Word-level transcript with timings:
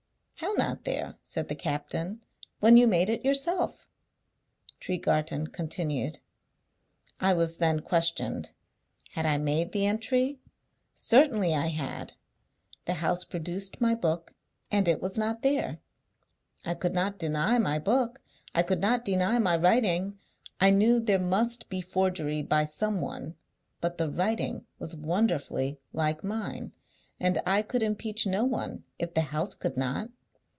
"How 0.41 0.53
not 0.53 0.85
there," 0.85 1.19
said 1.21 1.49
the 1.49 1.55
captain, 1.55 2.23
"when 2.61 2.75
you 2.75 2.87
made 2.87 3.11
it 3.11 3.23
yourself?" 3.23 3.87
Tregarthen 4.79 5.53
continued: 5.53 6.17
"I 7.19 7.35
was 7.35 7.57
then 7.57 7.81
questioned. 7.81 8.55
Had 9.11 9.27
I 9.27 9.37
made 9.37 9.71
the 9.71 9.85
entry? 9.85 10.39
Certainly 10.95 11.53
I 11.53 11.67
had. 11.67 12.13
The 12.85 12.95
house 12.95 13.23
produced 13.23 13.79
my 13.81 13.93
book, 13.93 14.33
and 14.71 14.87
it 14.87 14.99
was 14.99 15.15
not 15.15 15.43
there. 15.43 15.79
I 16.65 16.73
could 16.73 16.95
not 16.95 17.19
deny 17.19 17.59
my 17.59 17.77
book; 17.77 18.23
I 18.55 18.63
could 18.63 18.81
not 18.81 19.05
deny 19.05 19.37
my 19.37 19.55
writing. 19.55 20.17
I 20.59 20.71
knew 20.71 20.99
there 20.99 21.19
must 21.19 21.69
be 21.69 21.81
forgery 21.81 22.41
by 22.41 22.63
some 22.63 22.99
one; 22.99 23.35
but 23.79 23.99
the 23.99 24.09
writing 24.09 24.65
was 24.79 24.95
wonderfully 24.95 25.79
like 25.93 26.23
mine, 26.23 26.71
and 27.19 27.39
I 27.45 27.61
could 27.61 27.83
impeach 27.83 28.25
no 28.25 28.43
one 28.43 28.83
if 28.97 29.13
the 29.13 29.21
house 29.21 29.53
could 29.53 29.77
not. 29.77 30.09